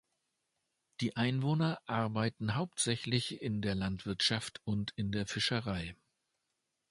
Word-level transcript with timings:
Die 0.99 1.15
Einwohner 1.15 1.79
arbeiten 1.85 2.55
hauptsächlich 2.55 3.39
in 3.39 3.61
der 3.61 3.75
Landwirtschaft 3.75 4.59
und 4.65 4.93
in 4.95 5.11
der 5.11 5.27
Fischerei. 5.27 5.95